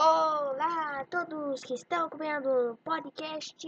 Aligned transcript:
Olá 0.00 1.00
a 1.00 1.04
todos 1.06 1.60
que 1.64 1.74
estão 1.74 2.06
acompanhando 2.06 2.46
o 2.46 2.76
podcast. 2.76 3.66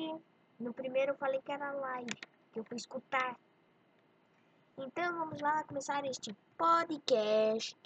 No 0.60 0.72
primeiro 0.72 1.10
eu 1.10 1.16
falei 1.16 1.42
que 1.42 1.50
era 1.50 1.72
live, 1.72 2.20
que 2.52 2.60
eu 2.60 2.64
fui 2.66 2.76
escutar. 2.76 3.36
Então 4.78 5.18
vamos 5.18 5.40
lá 5.40 5.64
começar 5.64 6.04
este 6.04 6.32
podcast. 6.56 7.76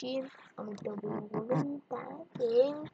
Aumentar 0.58 0.92
o 0.92 0.96
volume, 1.00 1.80
tá 1.88 2.06
bem, 2.36 2.84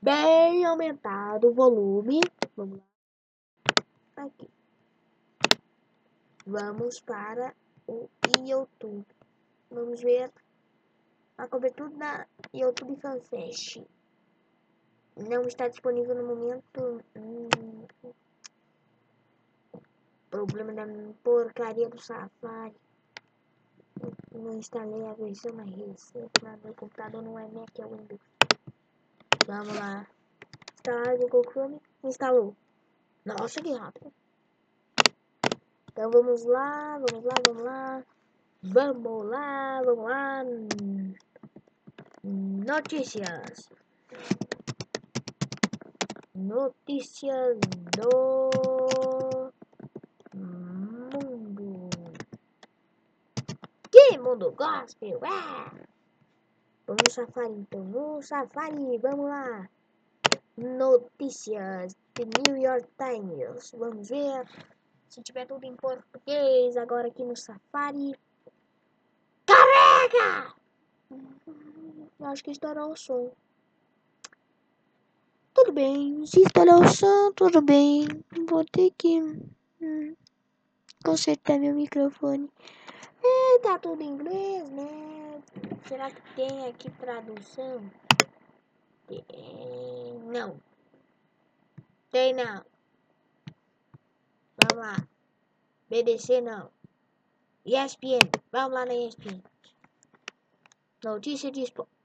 bem 0.00 0.64
aumentado 0.64 1.48
o 1.48 1.52
volume. 1.52 2.20
Vamos 2.56 2.78
lá. 2.78 4.24
Aqui. 4.24 4.50
Vamos 6.46 6.98
para 7.00 7.54
o 7.86 8.08
YouTube. 8.42 9.04
Vamos 9.70 10.00
ver 10.00 10.32
a 11.36 11.46
cobertura 11.46 11.90
da 11.90 12.26
YouTube 12.54 12.96
FanFest 12.96 13.86
não 15.18 15.42
está 15.42 15.68
disponível 15.68 16.14
no 16.14 16.24
momento. 16.24 17.02
Hum, 17.16 17.48
problema 20.30 20.72
da 20.72 20.86
porcaria 21.22 21.88
do 21.88 22.00
Safari. 22.00 22.74
Não 24.32 24.52
instalei 24.52 25.04
a 25.06 25.14
versão 25.14 25.52
mais 25.54 25.70
recente. 25.70 26.30
Meu 26.62 26.74
computador 26.74 27.22
não 27.22 27.38
é 27.38 27.48
Mac, 27.48 27.76
é 27.78 27.84
Windows. 27.84 28.20
Vamos 29.46 29.74
lá. 29.74 30.06
Instalar 30.74 31.14
o 31.14 31.18
Google 31.18 31.44
Chrome. 31.50 31.80
Instalou. 32.04 32.56
Nossa, 33.24 33.60
que 33.60 33.72
rápido. 33.72 34.12
Então 35.90 36.10
vamos 36.10 36.44
lá, 36.44 36.98
vamos 36.98 37.24
lá, 37.24 37.34
vamos 37.44 37.62
lá. 37.62 38.04
Vamos 38.62 39.26
lá, 39.26 39.82
vamos 39.82 40.04
lá. 40.04 40.44
Notícias 42.22 43.70
notícias 46.38 47.58
do 47.96 49.50
mundo. 50.34 51.90
Que 53.90 54.18
mundo 54.18 54.52
gospel? 54.52 55.20
É. 55.24 55.88
Vamos 56.86 57.12
Safari 57.12 57.52
então, 57.52 57.84
no 57.84 58.22
Safari, 58.22 58.98
vamos 58.98 59.28
lá. 59.28 59.68
Notícias 60.56 61.96
de 62.14 62.24
New 62.24 62.56
York 62.56 62.88
Times. 62.96 63.72
Vamos 63.72 64.08
ver 64.08 64.46
se 65.08 65.22
tiver 65.22 65.46
tudo 65.46 65.64
em 65.64 65.74
português 65.74 66.76
agora 66.76 67.08
aqui 67.08 67.24
no 67.24 67.36
Safari. 67.36 68.14
Carrega! 69.44 70.54
Acho 72.20 72.44
que 72.44 72.52
estourou 72.52 72.92
o 72.92 72.96
som. 72.96 73.32
Tudo 75.58 75.72
bem, 75.72 76.24
se 76.24 76.38
instalar 76.38 76.78
o 76.78 76.88
som, 76.88 77.32
tudo 77.32 77.60
bem. 77.60 78.06
Vou 78.48 78.64
ter 78.64 78.92
que 78.96 79.20
hum, 79.82 80.14
consertar 81.04 81.58
meu 81.58 81.74
microfone. 81.74 82.48
É, 83.20 83.58
tá 83.58 83.76
tudo 83.76 84.00
em 84.00 84.06
inglês, 84.06 84.70
né? 84.70 85.42
Será 85.88 86.12
que 86.12 86.22
tem 86.36 86.68
aqui 86.68 86.88
tradução? 86.92 87.90
Tem, 89.08 89.24
não. 90.26 90.60
Tem 92.12 92.32
não. 92.32 92.64
Vamos 94.62 94.86
lá. 94.86 95.08
BDC 95.90 96.40
não. 96.40 96.70
ESPN. 97.66 98.30
Vamos 98.52 98.74
lá 98.74 98.86
na 98.86 98.94
ESPN. 98.94 99.42
Notícia 101.02 101.50
de 101.50 101.62
esporte. 101.62 101.98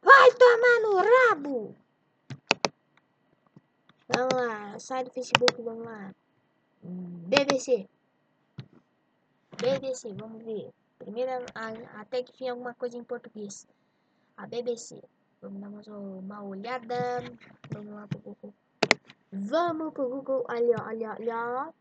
Vai 0.00 0.31
tomar 0.42 0.80
no 0.80 0.96
rabo! 0.96 1.76
Vamos 4.08 4.34
lá, 4.34 4.78
sai 4.80 5.04
do 5.04 5.10
Facebook, 5.10 5.62
vamos 5.62 5.86
lá. 5.86 6.12
BBC. 6.82 7.88
BBC, 9.56 10.12
vamos 10.14 10.42
ver. 10.42 10.70
Primeira, 10.98 11.46
até 11.94 12.24
que 12.24 12.32
tinha 12.32 12.50
alguma 12.50 12.74
coisa 12.74 12.98
em 12.98 13.04
português. 13.04 13.68
A 14.36 14.46
BBC. 14.46 15.00
Vamos 15.40 15.60
dar 15.60 15.70
mais 15.70 15.86
uma 15.86 16.42
olhada. 16.42 17.22
Vamos 17.70 17.94
lá 17.94 18.08
pro 18.08 18.18
Google. 18.18 18.54
Vamos 19.30 19.92
pro 19.92 20.08
Google. 20.08 20.44
Olha, 20.48 20.76
olha, 20.84 21.16
olha. 21.18 21.74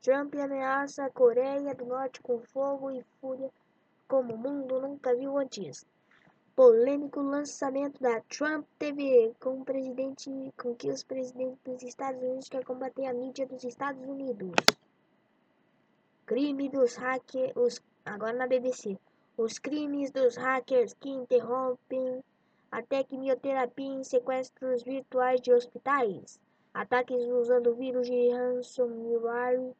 Trump 0.00 0.34
ameaça 0.34 1.06
a 1.06 1.10
Coreia 1.10 1.74
do 1.74 1.86
Norte 1.86 2.20
com 2.20 2.40
fogo 2.40 2.90
e 2.92 3.02
fúria 3.20 3.50
como 4.06 4.34
o 4.34 4.38
mundo 4.38 4.80
nunca 4.80 5.16
viu 5.16 5.36
antes. 5.38 5.84
Polêmico 6.56 7.20
lançamento 7.20 8.00
da 8.00 8.20
Trump 8.20 8.64
TV 8.78 9.34
com 9.40 9.60
o 9.60 9.64
presidente 9.64 10.30
com 10.56 10.72
que 10.72 10.88
os 10.88 11.02
presidentes 11.02 11.58
dos 11.64 11.82
Estados 11.82 12.22
Unidos 12.22 12.48
querem 12.48 12.64
combater 12.64 13.06
a 13.06 13.12
mídia 13.12 13.44
dos 13.44 13.64
Estados 13.64 14.00
Unidos. 14.06 14.54
Crime 16.24 16.68
dos 16.68 16.94
hackers, 16.94 17.82
agora 18.04 18.34
na 18.34 18.46
BBC. 18.46 18.96
Os 19.36 19.58
crimes 19.58 20.12
dos 20.12 20.36
hackers 20.36 20.94
que 20.94 21.08
interrompem 21.08 22.22
até 22.70 23.02
quimioterapia 23.02 23.86
em 23.86 24.04
sequestros 24.04 24.84
virtuais 24.84 25.40
de 25.40 25.52
hospitais. 25.52 26.38
Ataques 26.72 27.20
usando 27.32 27.74
vírus 27.74 28.06
de 28.06 28.30
ransomware, 28.30 29.74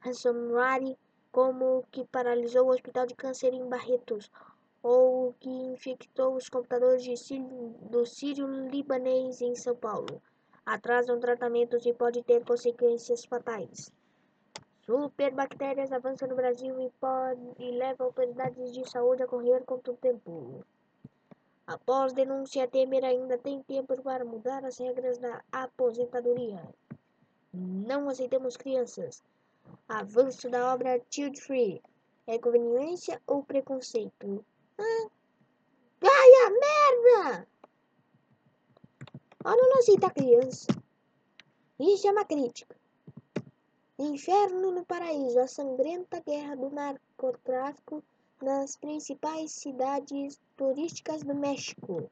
ransomware 0.00 0.98
como 1.32 1.82
que 1.90 2.04
paralisou 2.04 2.66
o 2.66 2.72
Hospital 2.72 3.06
de 3.06 3.14
Câncer 3.14 3.54
em 3.54 3.66
Barretos, 3.66 4.30
ou 4.84 5.32
que 5.40 5.48
infectou 5.48 6.36
os 6.36 6.50
computadores 6.50 7.02
Sírio, 7.18 7.74
do 7.90 8.04
Sírio-Libanês 8.04 9.40
em 9.40 9.54
São 9.54 9.74
Paulo. 9.74 10.20
Atrasam 10.66 11.18
tratamentos 11.18 11.86
e 11.86 11.94
pode 11.94 12.22
ter 12.22 12.44
consequências 12.44 13.24
fatais. 13.24 13.90
Superbactérias 14.82 15.90
avançam 15.90 16.28
no 16.28 16.36
Brasil 16.36 16.78
e, 16.78 16.90
pode, 17.00 17.40
e 17.58 17.70
leva 17.70 18.04
autoridades 18.04 18.74
de 18.74 18.86
saúde 18.86 19.22
a 19.22 19.26
correr 19.26 19.64
contra 19.64 19.90
o 19.90 19.96
tempo. 19.96 20.62
Após 21.66 22.12
denúncia, 22.12 22.68
Temer 22.68 23.04
ainda 23.04 23.38
tem 23.38 23.62
tempo 23.62 24.00
para 24.02 24.22
mudar 24.22 24.66
as 24.66 24.76
regras 24.76 25.16
da 25.16 25.42
aposentadoria. 25.50 26.62
Não 27.54 28.10
aceitamos 28.10 28.58
crianças. 28.58 29.24
Avanço 29.88 30.50
da 30.50 30.74
obra 30.74 31.00
Child 31.08 31.40
Free. 31.40 31.82
É 32.26 32.38
conveniência 32.38 33.18
ou 33.26 33.42
preconceito? 33.42 34.44
Ai, 34.78 36.30
a 36.46 36.50
merda! 36.50 37.48
Olha 39.44 39.68
não 39.68 39.78
aceita 39.78 40.10
criança. 40.10 40.66
Isso 41.78 42.06
é 42.08 42.10
uma 42.10 42.24
crítica. 42.24 42.74
Inferno 43.98 44.70
no 44.70 44.84
Paraíso. 44.84 45.38
A 45.38 45.46
sangrenta 45.46 46.20
guerra 46.20 46.56
do 46.56 46.70
narcotráfico 46.70 48.02
nas 48.42 48.76
principais 48.76 49.52
cidades 49.52 50.40
turísticas 50.56 51.22
do 51.22 51.34
México. 51.34 52.08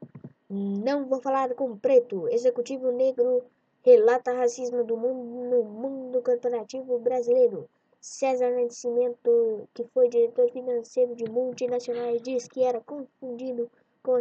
Não 0.49 1.05
vou 1.05 1.21
falar 1.21 1.53
com 1.55 1.77
preto. 1.77 2.27
Executivo 2.27 2.91
negro 2.91 3.43
relata 3.83 4.33
racismo 4.33 4.83
do 4.83 4.95
mundo 4.95 5.49
no 5.49 5.63
mundo 5.63 6.21
corporativo 6.21 6.99
brasileiro. 6.99 7.69
César 8.03 8.51
Nascimento, 8.51 9.69
que 9.73 9.85
foi 9.93 10.09
diretor 10.09 10.51
financeiro 10.51 11.15
de 11.15 11.23
multinacionais, 11.23 12.21
diz 12.21 12.49
que 12.49 12.61
era 12.61 12.81
confundido 12.81 13.71
com 14.03 14.15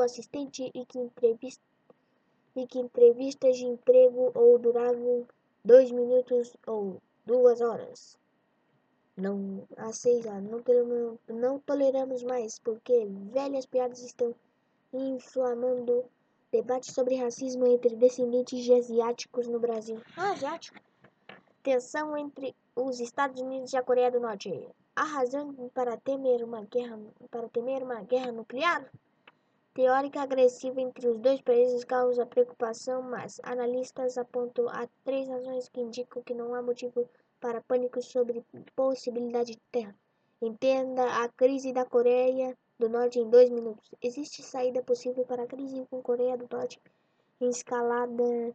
assistente 0.00 0.70
e 0.74 0.86
que, 0.86 0.98
entrevista, 0.98 1.62
e 2.56 2.66
que 2.66 2.78
entrevistas 2.78 3.58
de 3.58 3.66
emprego 3.66 4.32
ou 4.34 4.58
duravam 4.58 5.26
dois 5.62 5.90
minutos 5.90 6.56
ou 6.66 6.96
duas 7.26 7.60
horas. 7.60 8.18
Não, 9.18 9.68
há 9.76 9.92
seis 9.92 10.24
anos, 10.26 10.50
não 10.50 10.62
toleramos, 10.62 11.18
não 11.28 11.58
toleramos 11.58 12.22
mais, 12.22 12.58
porque 12.58 13.06
velhas 13.34 13.66
piadas 13.66 14.00
estão 14.00 14.34
inflamando 14.94 16.06
Debate 16.50 16.90
sobre 16.90 17.14
racismo 17.16 17.64
entre 17.66 17.94
descendentes 17.94 18.64
de 18.64 18.72
asiáticos 18.72 19.46
no 19.46 19.60
Brasil. 19.60 20.00
Ah, 20.16 20.32
asiático. 20.32 20.80
Tensão 21.62 22.16
entre 22.16 22.56
os 22.86 23.00
Estados 23.00 23.40
Unidos 23.40 23.72
e 23.72 23.76
a 23.76 23.82
Coreia 23.82 24.10
do 24.10 24.20
Norte. 24.20 24.68
Há 24.96 25.04
razão 25.04 25.54
para 25.74 25.96
temer 25.96 26.42
uma 26.42 26.62
guerra, 26.62 26.98
para 27.30 27.48
temer 27.48 27.82
uma 27.82 28.02
guerra 28.02 28.32
nuclear? 28.32 28.90
Teórica 29.72 30.22
agressiva 30.22 30.80
entre 30.80 31.08
os 31.08 31.18
dois 31.18 31.40
países 31.40 31.84
causa 31.84 32.26
preocupação, 32.26 33.02
mas 33.02 33.40
analistas 33.42 34.18
apontam 34.18 34.68
a 34.68 34.88
três 35.04 35.28
razões 35.28 35.68
que 35.68 35.80
indicam 35.80 36.22
que 36.22 36.34
não 36.34 36.54
há 36.54 36.62
motivo 36.62 37.08
para 37.40 37.60
pânico 37.60 38.02
sobre 38.02 38.44
possibilidade 38.74 39.52
de 39.52 39.60
terra. 39.70 39.94
Entenda 40.42 41.22
a 41.22 41.28
crise 41.28 41.72
da 41.72 41.84
Coreia 41.84 42.56
do 42.78 42.88
Norte 42.88 43.18
em 43.18 43.28
dois 43.28 43.50
minutos. 43.50 43.94
Existe 44.02 44.42
saída 44.42 44.82
possível 44.82 45.24
para 45.24 45.42
a 45.42 45.46
crise 45.46 45.86
com 45.90 46.02
Coreia 46.02 46.36
do 46.36 46.48
Norte 46.50 46.80
em 47.40 47.48
escalada 47.48 48.54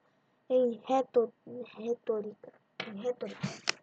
em 0.49 0.81
retórica. 0.85 2.51
Em 2.87 3.01
retórica. 3.01 3.74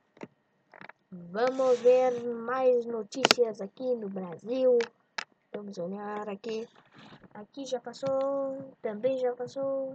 Vamos 1.14 1.78
ver 1.80 2.24
mais 2.24 2.86
notícias 2.86 3.60
aqui 3.60 3.94
no 3.96 4.08
Brasil. 4.08 4.78
Vamos 5.52 5.76
olhar 5.76 6.26
aqui. 6.26 6.66
Aqui 7.34 7.66
já 7.66 7.78
passou. 7.78 8.56
Também 8.80 9.18
já 9.18 9.34
passou. 9.34 9.94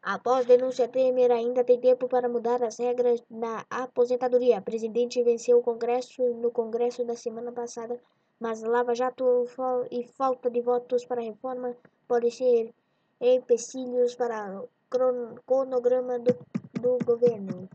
Após 0.00 0.46
denúncia 0.46 0.86
Temer 0.86 1.32
ainda 1.32 1.64
tem 1.64 1.80
tempo 1.80 2.06
para 2.06 2.28
mudar 2.28 2.62
as 2.62 2.78
regras 2.78 3.20
da 3.28 3.66
aposentadoria. 3.68 4.60
O 4.60 4.62
presidente 4.62 5.20
venceu 5.24 5.58
o 5.58 5.62
Congresso 5.62 6.22
no 6.34 6.52
Congresso 6.52 7.04
da 7.04 7.16
semana 7.16 7.50
passada, 7.50 8.00
mas 8.38 8.62
Lava 8.62 8.94
Jato 8.94 9.44
e 9.90 10.04
falta 10.04 10.48
de 10.48 10.60
votos 10.60 11.04
para 11.04 11.20
a 11.20 11.24
reforma 11.24 11.74
podem 12.06 12.30
ser 12.30 12.72
empecilhos 13.20 14.14
para 14.14 14.62
o 14.62 14.68
cronograma 14.88 16.16
do, 16.20 16.32
do 16.80 17.04
governo. 17.04 17.68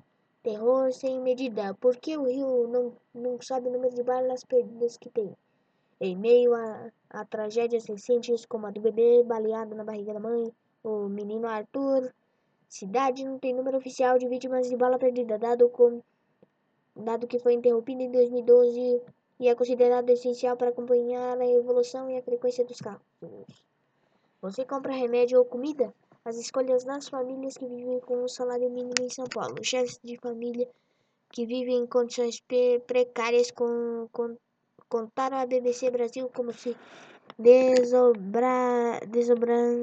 Terror 0.44 0.92
sem 0.92 1.20
medida. 1.20 1.74
Por 1.76 1.98
que 1.98 2.18
o 2.18 2.24
Rio 2.24 2.68
não, 2.68 2.94
não 3.14 3.42
sabe 3.42 3.68
o 3.68 3.72
número 3.72 3.94
de 3.94 4.04
balas 4.04 4.44
perdidas 4.44 4.98
que 4.98 5.10
tem? 5.10 5.36
Em 6.00 6.16
meio 6.16 6.56
a, 6.56 6.92
a 7.10 7.26
tragédias 7.26 7.86
recentes 7.86 8.46
como 8.46 8.66
a 8.66 8.72
do 8.72 8.82
bebê 8.82 9.24
baleado 9.24 9.76
na 9.76 9.84
barriga 9.84 10.14
da 10.14 10.20
mãe, 10.20 10.52
o 10.84 11.08
menino 11.08 11.48
Arthur 11.48 12.12
cidade 12.72 13.26
não 13.26 13.38
tem 13.38 13.54
número 13.54 13.78
oficial 13.78 14.18
de 14.18 14.30
vítimas 14.30 14.70
de 14.70 14.78
bala 14.78 14.98
perdida, 14.98 15.38
dado, 15.38 15.68
com, 15.70 16.02
dado 16.96 17.28
que 17.28 17.38
foi 17.38 17.54
interrompida 17.54 18.02
em 18.02 18.10
2012 18.10 19.02
e 19.42 19.50
é 19.50 19.54
considerado 19.54 20.10
essencial 20.10 20.56
para 20.56 20.70
acompanhar 20.70 21.38
a 21.38 21.46
evolução 21.46 22.10
e 22.10 22.18
a 22.18 22.24
frequência 22.24 22.64
dos 22.64 22.80
casos. 22.80 23.02
Você 24.42 24.64
compra 24.64 24.94
remédio 24.94 25.38
ou 25.38 25.46
comida? 25.46 25.94
As 26.24 26.38
escolhas 26.38 26.84
das 26.84 27.10
famílias 27.10 27.58
que 27.58 27.66
vivem 27.66 28.00
com 28.00 28.24
o 28.24 28.30
salário 28.30 28.70
mínimo 28.70 28.94
em 29.02 29.10
São 29.10 29.26
Paulo. 29.26 29.56
Chefes 29.64 30.00
de 30.04 30.18
família 30.18 30.70
que 31.32 31.48
vivem 31.48 31.80
em 31.80 31.88
condições 31.88 32.44
precárias 32.86 33.50
com, 33.50 34.08
com, 34.12 34.38
contaram 34.88 35.38
à 35.38 35.48
BBC 35.48 35.90
Brasil 35.90 36.30
como 36.32 36.54
se 36.54 36.78
desobrar, 37.40 39.04
desobrar 39.08 39.74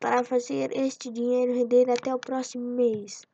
para 0.00 0.24
fazer 0.24 0.76
este 0.76 1.12
dinheiro 1.12 1.54
render 1.54 1.88
até 1.90 2.12
o 2.12 2.18
próximo 2.18 2.66
mês. 2.66 3.24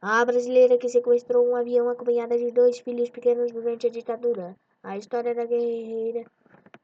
A 0.00 0.24
brasileira 0.24 0.78
que 0.78 0.88
sequestrou 0.88 1.44
um 1.44 1.56
avião 1.56 1.88
acompanhada 1.88 2.38
de 2.38 2.52
dois 2.52 2.78
filhos 2.78 3.10
pequenos 3.10 3.50
durante 3.50 3.88
a 3.88 3.90
ditadura. 3.90 4.56
A 4.80 4.96
história 4.96 5.34
da 5.34 5.44
guerreira, 5.44 6.24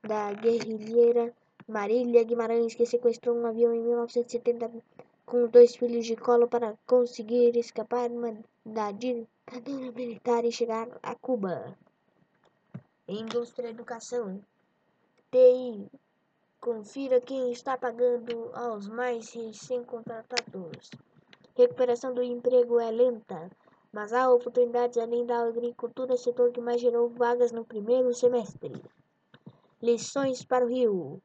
da 0.03 0.33
guerrilheira 0.33 1.33
Marília 1.72 2.22
Guimarães 2.22 2.74
que 2.74 2.84
sequestrou 2.84 3.34
um 3.36 3.46
avião 3.46 3.72
em 3.72 3.80
1970 3.80 4.70
com 5.24 5.46
dois 5.48 5.74
filhos 5.74 6.04
de 6.04 6.16
colo 6.16 6.46
para 6.46 6.76
conseguir 6.86 7.56
escapar 7.56 8.10
da 8.64 8.92
ditadura 8.92 9.90
militar 9.92 10.44
e 10.44 10.52
chegar 10.52 10.88
a 11.02 11.14
Cuba. 11.14 11.76
Indústria 13.08 13.70
Educação. 13.70 14.40
TI, 15.30 15.90
Confira 16.60 17.20
quem 17.20 17.50
está 17.50 17.76
pagando 17.76 18.52
aos 18.54 18.86
mais 18.86 19.32
recém-contratados. 19.32 20.90
Recuperação 21.56 22.14
do 22.14 22.22
emprego 22.22 22.78
é 22.78 22.88
lenta, 22.88 23.50
mas 23.92 24.12
há 24.12 24.30
oportunidades 24.30 24.96
além 24.96 25.26
da 25.26 25.42
agricultura, 25.42 26.16
setor 26.16 26.52
que 26.52 26.60
mais 26.60 26.80
gerou 26.80 27.08
vagas 27.08 27.50
no 27.50 27.64
primeiro 27.64 28.14
semestre. 28.14 28.80
Lições 29.82 30.44
para 30.44 30.64
o 30.64 30.69
Rio. 30.69 31.20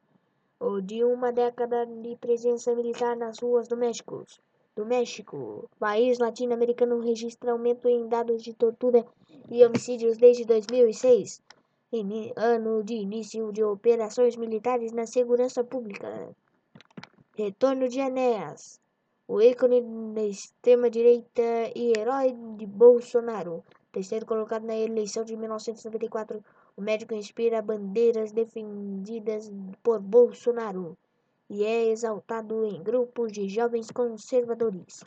O 0.60 0.80
de 0.80 1.04
uma 1.04 1.32
década 1.32 1.86
de 1.86 2.16
presença 2.16 2.74
militar 2.74 3.16
nas 3.16 3.38
ruas 3.38 3.68
do 3.68 3.76
México. 3.76 4.24
Do 4.74 4.84
México, 4.84 5.68
país 5.78 6.18
latino-americano 6.18 7.00
registra 7.00 7.52
aumento 7.52 7.88
em 7.88 8.08
dados 8.08 8.42
de 8.42 8.54
tortura 8.54 9.04
e 9.50 9.64
homicídios 9.64 10.16
desde 10.16 10.44
2006 10.44 11.42
ano 12.36 12.84
de 12.84 12.94
início 12.94 13.50
de 13.50 13.64
operações 13.64 14.36
militares 14.36 14.92
na 14.92 15.06
segurança 15.06 15.64
pública. 15.64 16.36
Retorno 17.34 17.88
de 17.88 17.98
Enéas, 17.98 18.78
o 19.26 19.40
ícone 19.40 19.80
da 20.12 20.22
extrema-direita 20.22 21.72
e 21.74 21.92
herói 21.96 22.36
de 22.58 22.66
Bolsonaro. 22.66 23.64
Terceiro 23.90 24.26
colocado 24.26 24.66
na 24.66 24.76
eleição 24.76 25.24
de 25.24 25.34
1994, 25.34 26.44
o 26.78 26.80
médico 26.80 27.12
inspira 27.12 27.60
bandeiras 27.60 28.30
defendidas 28.30 29.50
por 29.82 29.98
Bolsonaro 29.98 30.96
e 31.50 31.64
é 31.64 31.90
exaltado 31.90 32.64
em 32.64 32.80
grupos 32.80 33.32
de 33.32 33.48
jovens 33.48 33.90
conservadores. 33.90 35.02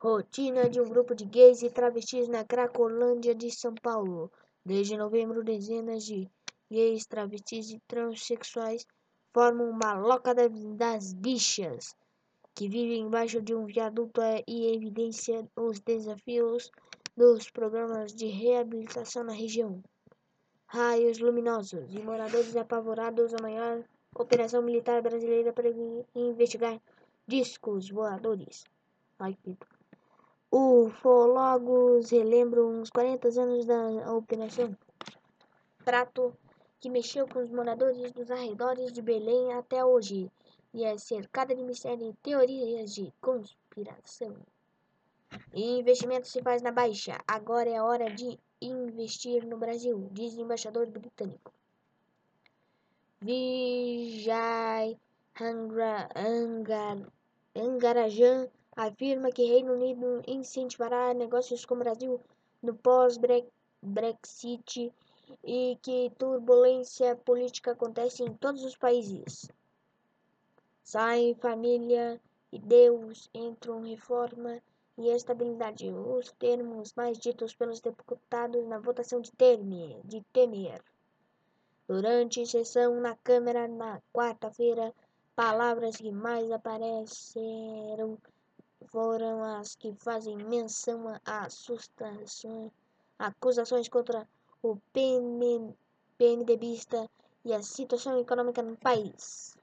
Rotina 0.00 0.68
de 0.68 0.80
um 0.80 0.88
grupo 0.88 1.14
de 1.14 1.24
gays 1.26 1.62
e 1.62 1.70
travestis 1.70 2.26
na 2.26 2.42
Cracolândia 2.44 3.36
de 3.36 3.52
São 3.52 3.72
Paulo. 3.72 4.32
Desde 4.64 4.96
novembro, 4.96 5.44
dezenas 5.44 6.02
de 6.02 6.28
gays, 6.68 7.06
travestis 7.06 7.70
e 7.70 7.80
transexuais 7.86 8.84
formam 9.32 9.70
uma 9.70 9.94
loca 9.94 10.34
das 10.34 11.12
bichas 11.12 11.94
que 12.52 12.68
vivem 12.68 13.02
embaixo 13.02 13.40
de 13.40 13.54
um 13.54 13.64
viaduto 13.64 14.20
e 14.44 14.74
evidencia 14.74 15.48
os 15.54 15.78
desafios 15.78 16.68
dos 17.16 17.48
programas 17.48 18.12
de 18.12 18.26
reabilitação 18.26 19.22
na 19.22 19.32
região. 19.32 19.80
Raios 20.70 21.18
luminosos 21.18 21.94
e 21.94 21.98
moradores 22.02 22.54
apavorados 22.54 23.32
a 23.32 23.40
maior 23.40 23.82
operação 24.14 24.60
militar 24.62 25.00
brasileira 25.00 25.50
para 25.50 25.70
investigar 26.14 26.78
discos 27.26 27.90
voadores. 27.90 28.64
Ai, 29.18 29.34
Ufólogos 30.52 32.10
relembram 32.10 32.82
os 32.82 32.90
40 32.90 33.28
anos 33.40 33.64
da 33.64 34.12
operação. 34.14 34.76
Trato 35.84 36.36
que 36.78 36.90
mexeu 36.90 37.26
com 37.26 37.40
os 37.40 37.50
moradores 37.50 38.12
dos 38.12 38.30
arredores 38.30 38.92
de 38.92 39.00
Belém 39.00 39.54
até 39.54 39.82
hoje 39.82 40.30
e 40.74 40.84
é 40.84 40.98
cercada 40.98 41.54
de 41.54 41.62
mistério 41.62 42.10
e 42.10 42.14
teorias 42.22 42.94
de 42.94 43.10
conspiração. 43.22 44.36
E 45.54 45.78
investimento 45.78 46.28
se 46.28 46.42
faz 46.42 46.60
na 46.60 46.70
baixa. 46.70 47.18
Agora 47.26 47.70
é 47.70 47.80
hora 47.80 48.10
de 48.10 48.38
investir 48.60 49.46
no 49.46 49.56
Brasil, 49.56 50.08
diz 50.12 50.36
o 50.36 50.40
embaixador 50.40 50.90
britânico. 50.90 51.52
Vijay 53.20 54.98
Angarajan 57.54 58.48
afirma 58.76 59.32
que 59.32 59.44
Reino 59.44 59.72
Unido 59.72 60.22
incentivará 60.26 61.14
negócios 61.14 61.64
com 61.64 61.74
o 61.74 61.78
Brasil 61.78 62.20
no 62.62 62.74
pós-Brexit 62.74 64.92
e 65.44 65.78
que 65.82 66.10
turbulência 66.18 67.16
política 67.16 67.72
acontece 67.72 68.22
em 68.22 68.32
todos 68.34 68.64
os 68.64 68.76
países. 68.76 69.50
Sai 70.82 71.34
família 71.40 72.20
e 72.52 72.58
Deus 72.58 73.30
entram 73.34 73.82
reforma 73.82 74.62
e 74.98 75.10
estabilidade, 75.10 75.88
os 75.92 76.32
termos 76.32 76.92
mais 76.94 77.16
ditos 77.18 77.54
pelos 77.54 77.80
deputados 77.80 78.66
na 78.66 78.80
votação 78.80 79.20
de 79.20 79.30
Temer. 79.30 80.00
De 80.04 80.20
Temer. 80.32 80.82
Durante 81.86 82.44
sessão 82.44 83.00
na 83.00 83.14
Câmara 83.16 83.68
na 83.68 84.02
quarta-feira, 84.12 84.92
palavras 85.36 85.96
que 85.96 86.10
mais 86.10 86.50
apareceram 86.50 88.18
foram 88.86 89.44
as 89.44 89.76
que 89.76 89.94
fazem 90.00 90.36
menção 90.36 91.04
a 91.24 91.48
acusações 93.18 93.88
contra 93.88 94.28
o 94.62 94.76
PM, 94.92 95.74
PMDBista 96.16 97.08
e 97.44 97.54
a 97.54 97.62
situação 97.62 98.18
econômica 98.18 98.62
no 98.62 98.76
país. 98.76 99.56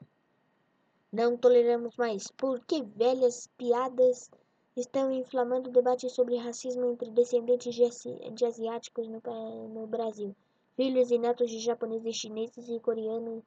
Não 1.11 1.37
toleramos 1.37 1.97
mais, 1.97 2.31
porque 2.31 2.83
velhas 2.83 3.47
piadas 3.57 4.29
estão 4.75 5.11
inflamando 5.11 5.69
o 5.69 5.73
debate 5.73 6.09
sobre 6.09 6.37
racismo 6.37 6.85
entre 6.91 7.09
descendentes 7.11 7.73
de 7.75 8.45
asiáticos 8.45 9.07
no, 9.07 9.21
no 9.69 9.87
Brasil. 9.87 10.35
Filhos 10.75 11.09
e 11.11 11.17
netos 11.17 11.49
de 11.49 11.59
japoneses, 11.59 12.17
chineses 12.17 12.67
e 12.67 12.79
coreanos 12.79 13.43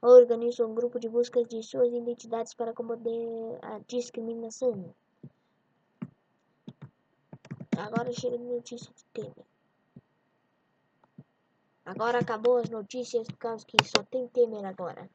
organiza 0.00 0.66
um 0.66 0.74
grupo 0.74 0.98
de 0.98 1.08
busca 1.08 1.44
de 1.44 1.62
suas 1.62 1.92
identidades 1.92 2.54
para 2.54 2.72
combater 2.72 3.58
a 3.62 3.80
discriminação. 3.86 4.94
Agora 7.76 8.12
chega 8.12 8.38
de 8.38 8.44
notícia 8.44 8.92
de 8.92 9.04
Temer. 9.06 9.46
Agora 11.84 12.18
acabou 12.20 12.58
as 12.58 12.68
notícias 12.68 13.26
por 13.26 13.38
causa 13.38 13.66
que 13.66 13.76
só 13.84 14.04
tem 14.04 14.28
Temer 14.28 14.64
agora. 14.64 15.10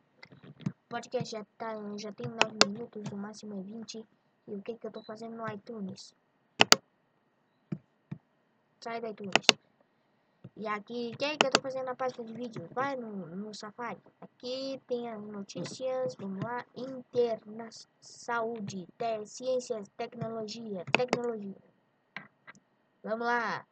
O 0.66 0.90
podcast 0.90 1.32
já, 1.32 1.46
tá, 1.58 1.76
já 1.98 2.12
tem 2.12 2.28
9 2.28 2.58
minutos, 2.66 3.04
o 3.12 3.18
máximo 3.18 3.60
é 3.60 3.62
20. 3.62 4.06
E 4.48 4.56
o 4.56 4.62
que, 4.62 4.76
que 4.76 4.88
eu 4.88 4.92
tô 4.92 5.04
fazendo 5.04 5.36
no 5.36 5.48
iTunes? 5.52 6.16
Sai 8.80 9.02
do 9.02 9.08
iTunes. 9.08 9.46
E 10.56 10.66
aqui, 10.66 11.12
o 11.14 11.18
que, 11.18 11.26
é 11.26 11.38
que 11.38 11.46
eu 11.46 11.52
tô 11.52 11.62
fazendo 11.62 11.86
na 11.86 11.96
página 11.96 12.24
de 12.24 12.34
vídeos? 12.34 12.68
Vai 12.72 12.96
no, 12.96 13.28
no 13.28 13.54
Safari. 13.54 14.02
Aqui 14.22 14.82
tem 14.88 15.08
as 15.08 15.22
notícias, 15.22 16.16
vamos 16.16 16.44
lá. 16.44 16.66
Interna 16.76 17.70
saúde, 18.02 18.88
te, 18.98 19.26
ciências, 19.28 19.88
tecnologia, 19.96 20.84
tecnologia. 20.94 21.56
Vamos 23.04 23.28
lá. 23.28 23.68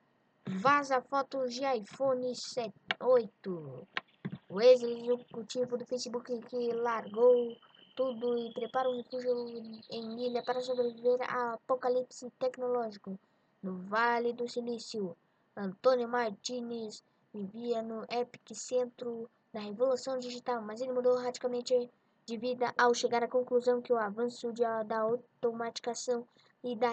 Vaza 0.48 1.02
fotos 1.02 1.56
de 1.56 1.64
iPhone 1.66 2.36
7, 2.36 2.72
8. 3.00 3.88
O 4.50 4.62
ex-executivo 4.62 5.78
do 5.78 5.86
Facebook 5.88 6.40
que 6.42 6.72
largou 6.72 7.58
tudo 7.96 8.38
e 8.38 8.54
prepara 8.54 8.90
um 8.90 8.98
refúgio 8.98 9.32
em 9.90 10.28
ilha 10.28 10.44
para 10.44 10.62
sobreviver 10.62 11.20
ao 11.34 11.56
apocalipse 11.56 12.30
tecnológico. 12.38 13.18
No 13.64 13.78
Vale 13.84 14.34
do 14.34 14.48
Silício, 14.48 15.16
Antônio 15.56 16.08
Martinez 16.08 17.04
vivia 17.34 17.82
no 17.82 18.06
epicentro 18.10 19.30
da 19.52 19.62
revolução 19.62 20.20
digital, 20.20 20.62
mas 20.62 20.82
ele 20.82 20.92
mudou 20.92 21.18
radicalmente 21.18 21.90
de 22.26 22.38
vida 22.38 22.74
ao 22.78 22.94
chegar 22.94 23.24
à 23.24 23.28
conclusão 23.28 23.82
que 23.82 23.94
o 23.94 23.98
avanço 23.98 24.52
de, 24.52 24.64
da 24.86 25.00
automatização 25.00 26.28
e 26.64 26.76
da 26.76 26.92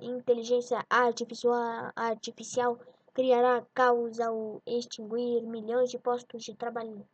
inteligência 0.00 0.84
artificial, 0.90 1.54
artificial 1.94 2.78
criará 3.14 3.64
caos 3.72 4.18
ao 4.18 4.60
extinguir 4.66 5.42
milhões 5.42 5.90
de 5.90 5.98
postos 5.98 6.42
de 6.42 6.54
trabalho. 6.54 7.06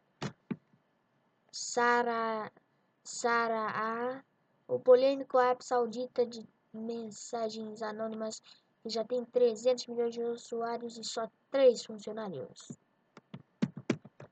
Sara, 1.52 2.50
Sara 3.12 3.66
A, 3.74 4.22
o 4.68 4.78
polêmico 4.78 5.36
app 5.36 5.64
saudita 5.64 6.24
de 6.24 6.48
mensagens 6.72 7.82
anônimas 7.82 8.40
que 8.82 8.88
já 8.88 9.04
tem 9.04 9.24
300 9.24 9.88
milhões 9.88 10.14
de 10.14 10.22
usuários 10.22 10.96
e 10.96 11.02
só 11.02 11.28
3 11.50 11.84
funcionários. 11.84 12.70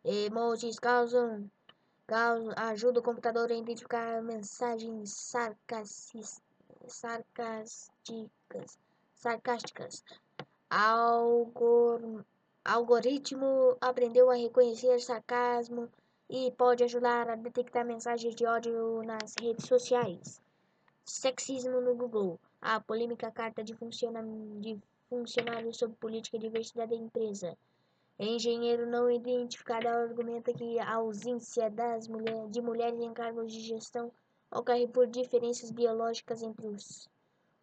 Emojis 0.04 0.78
causam, 0.78 1.50
causam 2.06 2.54
ajuda 2.56 3.00
o 3.00 3.02
computador 3.02 3.50
a 3.50 3.56
identificar 3.56 4.22
mensagens 4.22 5.12
sarcásticas, 5.12 6.40
sarcásticas. 9.16 10.04
Algor, 10.70 12.24
algoritmo 12.64 13.76
aprendeu 13.80 14.30
a 14.30 14.36
reconhecer 14.36 15.00
sarcasmo 15.00 15.90
e 16.30 16.52
pode 16.52 16.84
ajudar 16.84 17.28
a 17.30 17.36
detectar 17.36 17.86
mensagens 17.86 18.34
de 18.34 18.44
ódio 18.44 19.02
nas 19.02 19.34
redes 19.40 19.66
sociais. 19.66 20.42
Sexismo 21.04 21.80
no 21.80 21.94
Google. 21.94 22.38
A 22.60 22.80
polêmica 22.80 23.30
carta 23.30 23.64
de, 23.64 23.74
funciona, 23.74 24.22
de 24.60 24.78
sobre 25.72 25.96
política 25.96 26.36
e 26.36 26.40
diversidade 26.40 26.90
da 26.90 27.02
empresa. 27.02 27.56
Engenheiro 28.18 28.84
não 28.84 29.10
identificado 29.10 29.88
argumenta 29.88 30.52
que 30.52 30.78
a 30.80 30.96
ausência 30.96 31.70
das 31.70 32.08
mulher, 32.08 32.48
de 32.48 32.60
mulheres 32.60 33.00
em 33.00 33.14
cargos 33.14 33.52
de 33.52 33.60
gestão 33.60 34.12
ocorre 34.50 34.86
por 34.86 35.06
diferenças 35.06 35.70
biológicas 35.70 36.42
entre 36.42 36.66
os, 36.66 37.08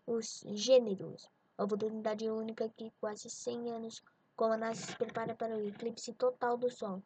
os 0.08 0.44
gêneros. 0.48 1.30
Oportunidade 1.58 2.28
única 2.30 2.68
que 2.70 2.92
quase 3.00 3.30
100 3.30 3.72
anos 3.72 4.04
como 4.36 4.54
a 4.54 4.58
NASA 4.58 4.88
se 4.88 4.96
prepara 4.96 5.36
para 5.36 5.56
o 5.56 5.68
eclipse 5.68 6.14
total 6.14 6.58
do 6.58 6.70
Sol. 6.70 7.04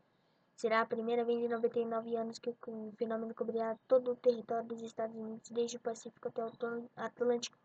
Será 0.60 0.82
a 0.82 0.86
primeira 0.86 1.24
vez 1.24 1.40
em 1.42 1.48
99 1.48 2.18
anos 2.18 2.38
que 2.38 2.50
o 2.50 2.92
fenômeno 2.98 3.34
cobrirá 3.34 3.78
todo 3.88 4.12
o 4.12 4.16
território 4.18 4.68
dos 4.68 4.82
Estados 4.82 5.16
Unidos, 5.16 5.50
desde 5.50 5.78
o 5.78 5.80
Pacífico 5.80 6.28
até 6.28 6.44
o 6.44 6.52
Atlântico. 6.98 7.58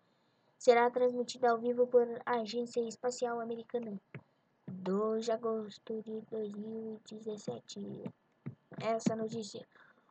Será 0.56 0.88
transmitida 0.88 1.50
ao 1.50 1.58
vivo 1.58 1.88
por 1.88 2.06
Agência 2.24 2.80
Espacial 2.82 3.40
Americana. 3.40 4.00
2 4.68 5.24
de 5.24 5.32
agosto 5.32 6.02
de 6.02 6.20
2017. 6.30 8.04
Essa 8.80 9.16
notícia. 9.16 9.66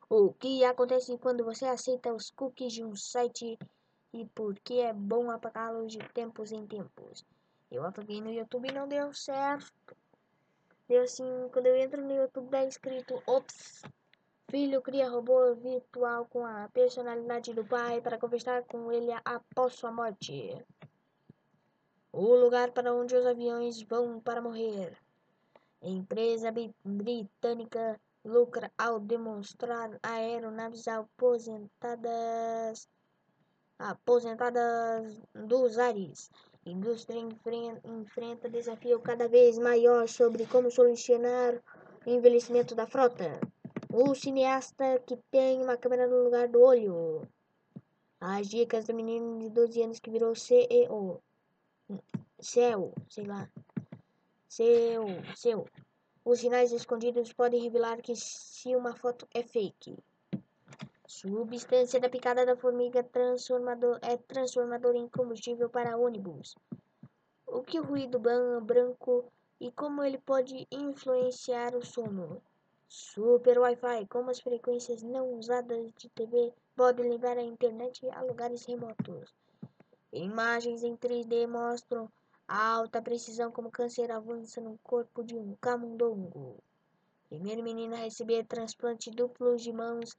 O 0.10 0.34
que 0.34 0.66
acontece 0.66 1.18
quando 1.18 1.46
você 1.46 1.64
aceita 1.64 2.14
os 2.14 2.32
cookies 2.32 2.74
de 2.74 2.84
um 2.84 2.98
site 2.98 3.58
e 4.12 4.26
por 4.36 4.60
que 4.60 4.82
é 4.82 4.92
bom 4.92 5.32
apagá-los 5.32 5.94
de 5.94 6.00
tempos 6.10 6.52
em 6.52 6.68
tempos? 6.68 7.26
Eu 7.72 7.86
apaguei 7.86 8.20
no 8.20 8.30
YouTube 8.30 8.68
e 8.68 8.74
não 8.74 8.90
deu 8.90 9.14
certo. 9.14 9.96
Deu 10.94 11.02
assim, 11.02 11.50
quando 11.52 11.66
eu 11.66 11.76
entro 11.76 12.04
no 12.04 12.14
YouTube, 12.14 12.52
dá 12.52 12.64
escrito 12.66 13.20
Ops, 13.26 13.82
filho 14.48 14.80
cria 14.80 15.10
robô 15.10 15.56
virtual 15.56 16.28
com 16.28 16.46
a 16.46 16.70
personalidade 16.72 17.52
do 17.52 17.66
pai 17.66 18.00
para 18.00 18.20
conversar 18.20 18.64
com 18.66 18.92
ele 18.92 19.12
após 19.26 19.74
sua 19.74 19.92
morte. 19.92 20.56
O 22.12 22.36
lugar 22.36 22.70
para 22.74 22.94
onde 22.94 23.16
os 23.16 23.26
aviões 23.26 23.82
vão 23.82 24.20
para 24.20 24.40
morrer. 24.40 24.96
Empresa 25.82 26.54
britânica 26.86 28.00
lucra 28.24 28.72
ao 28.78 29.00
demonstrar 29.00 29.98
aeronaves 30.04 30.88
aposentadas 30.88 32.88
aposentadas 33.80 35.20
dos 35.34 35.80
ares 35.80 36.30
indústria 36.66 37.20
enfrenta 37.84 38.50
desafio 38.50 39.00
cada 39.00 39.28
vez 39.28 39.58
maior 39.58 40.08
sobre 40.08 40.46
como 40.46 40.72
solucionar 40.72 41.62
o 42.06 42.10
envelhecimento 42.10 42.74
da 42.74 42.88
frota. 42.88 43.40
O 43.92 44.16
cineasta 44.16 45.00
que 45.06 45.18
tem 45.30 45.62
uma 45.62 45.78
câmera 45.78 46.08
no 46.08 46.24
lugar 46.24 46.48
do 46.48 46.62
olho. 46.62 47.28
As 48.20 48.48
dicas 48.48 48.86
do 48.86 48.94
menino 48.94 49.40
de 49.40 49.50
12 49.50 49.82
anos 49.82 50.00
que 50.00 50.10
virou 50.10 50.34
CEO. 50.36 51.22
Céu, 52.40 52.94
sei 53.10 53.26
lá. 53.26 53.50
Seu, 54.48 55.06
seu. 55.36 55.68
Os 56.26 56.40
sinais 56.40 56.72
escondidos 56.72 57.34
podem 57.34 57.62
revelar 57.62 58.02
que 58.02 58.16
se 58.16 58.76
uma 58.76 58.96
foto 58.96 59.28
é 59.34 59.44
fake. 59.44 59.98
Substância 61.06 62.00
da 62.00 62.10
picada 62.10 62.46
da 62.46 62.56
formiga 62.56 63.04
transformador, 63.04 64.00
é 64.02 64.16
transformador 64.16 64.96
em 64.96 65.08
combustível 65.10 65.70
para 65.70 65.98
ônibus. 65.98 66.56
O 67.46 67.62
que 67.62 67.80
o 67.80 67.84
ruído 67.84 68.18
branco 68.18 69.26
e 69.60 69.72
como 69.72 70.04
ele 70.04 70.18
pode 70.18 70.68
influenciar 70.72 71.76
o 71.76 71.86
sono. 71.86 72.42
Super 72.88 73.60
Wi-Fi, 73.60 74.06
como 74.08 74.30
as 74.30 74.40
frequências 74.40 75.02
não 75.02 75.34
usadas 75.34 75.92
de 75.98 76.10
TV 76.10 76.54
podem 76.76 77.10
levar 77.10 77.38
a 77.38 77.44
internet 77.44 78.10
a 78.12 78.22
lugares 78.22 78.66
remotos. 78.66 79.34
Imagens 80.12 80.84
em 80.84 80.96
3D 80.96 81.48
mostram 81.48 82.10
alta 82.48 83.02
precisão 83.02 83.52
como 83.52 83.72
câncer 83.72 84.12
avança 84.12 84.62
no 84.62 84.78
corpo 84.84 85.24
de 85.24 85.36
um 85.36 85.56
camundongo. 85.60 86.58
Primeiro 87.30 87.64
menino 87.64 87.96
a 87.96 88.00
receber 88.00 88.46
transplante 88.46 89.10
duplo 89.10 89.58
de 89.58 89.74
mãos 89.74 90.16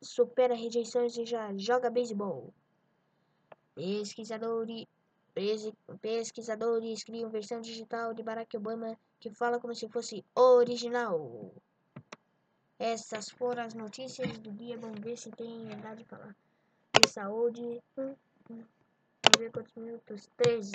supera 0.00 0.54
rejeições 0.54 1.16
e 1.16 1.26
já 1.26 1.54
joga 1.56 1.90
beisebol. 1.90 2.52
Pesquisadores, 3.74 4.86
pesquisadores 6.00 7.04
criam 7.04 7.30
versão 7.30 7.60
digital 7.60 8.14
de 8.14 8.22
Barack 8.22 8.56
Obama 8.56 8.98
que 9.20 9.30
fala 9.30 9.60
como 9.60 9.74
se 9.74 9.88
fosse 9.88 10.24
original. 10.34 11.52
Essas 12.78 13.28
foram 13.28 13.64
as 13.64 13.74
notícias 13.74 14.38
do 14.38 14.52
dia. 14.52 14.78
Vamos 14.78 15.00
ver 15.00 15.16
se 15.16 15.30
tem 15.30 15.66
verdade 15.66 16.02
de 16.02 16.08
falar. 16.08 16.34
De 16.92 17.08
saúde. 17.08 17.82
Vamos 17.96 18.16
ver 19.36 19.50
quantos 19.50 19.74
minutos. 19.74 20.30
13. 20.36 20.72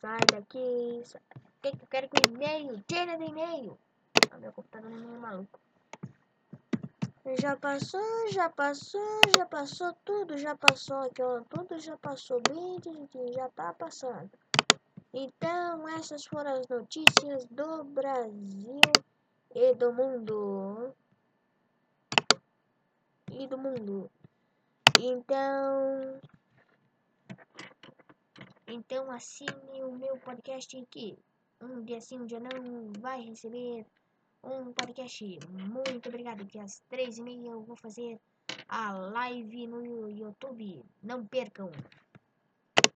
Sai 0.00 0.20
daqui. 0.30 0.58
O 0.58 1.60
que, 1.60 1.68
eu 1.68 1.86
quero 1.90 2.08
com 2.08 2.32
e-mail? 2.32 2.80
Tira 2.86 3.18
do 3.18 3.24
e-mail. 3.24 3.76
Ah, 4.30 4.38
meu 4.38 4.52
computador 4.52 4.92
é 4.92 4.94
meio 4.94 5.20
maluco. 5.20 5.65
Já 7.34 7.56
passou, 7.56 8.28
já 8.30 8.48
passou, 8.48 9.20
já 9.36 9.44
passou 9.44 9.92
tudo, 10.04 10.38
já 10.38 10.56
passou 10.56 10.98
aqui, 10.98 11.20
ó, 11.20 11.40
tudo 11.40 11.76
já 11.80 11.96
passou 11.96 12.40
bem, 12.48 12.78
já 13.34 13.48
tá 13.48 13.72
passando. 13.72 14.30
Então, 15.12 15.88
essas 15.88 16.24
foram 16.24 16.52
as 16.52 16.68
notícias 16.68 17.44
do 17.46 17.82
Brasil 17.82 18.80
e 19.52 19.74
do 19.74 19.92
mundo. 19.92 20.94
E 23.32 23.46
do 23.48 23.58
mundo. 23.58 24.08
Então, 25.00 26.20
então 28.68 29.10
assine 29.10 29.82
o 29.82 29.90
meu 29.90 30.16
podcast 30.18 30.78
aqui. 30.78 31.18
Um 31.60 31.82
dia 31.82 32.00
sim, 32.00 32.20
um 32.20 32.26
dia 32.26 32.38
não, 32.38 32.92
vai 33.00 33.20
receber 33.20 33.84
um 34.46 34.72
podcast. 34.72 35.38
Muito 35.50 36.08
obrigado, 36.08 36.46
que 36.46 36.58
às 36.58 36.80
três 36.88 37.18
e 37.18 37.22
meia 37.22 37.50
eu 37.50 37.62
vou 37.62 37.76
fazer 37.76 38.18
a 38.68 38.92
live 38.92 39.66
no 39.66 40.08
YouTube. 40.08 40.84
Não 41.02 41.26
percam! 41.26 41.70